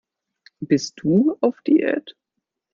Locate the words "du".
1.03-1.37